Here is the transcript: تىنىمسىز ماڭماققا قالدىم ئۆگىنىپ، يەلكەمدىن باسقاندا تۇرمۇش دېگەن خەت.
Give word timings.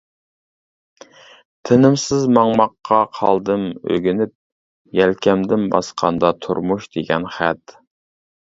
تىنىمسىز 1.69 2.25
ماڭماققا 2.37 2.99
قالدىم 3.19 3.67
ئۆگىنىپ، 3.91 4.35
يەلكەمدىن 5.01 5.69
باسقاندا 5.77 6.33
تۇرمۇش 6.47 6.91
دېگەن 6.97 7.31
خەت. 7.39 7.79